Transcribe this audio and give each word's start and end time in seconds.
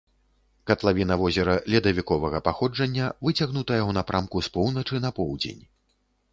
Катлавіна 0.69 1.17
возера 1.23 1.53
ледавіковага 1.73 2.41
паходжання, 2.49 3.11
выцягнутая 3.29 3.79
ў 3.79 3.91
напрамку 4.01 4.37
з 4.51 4.55
поўначы 4.59 4.95
на 5.09 5.17
поўдзень. 5.23 5.63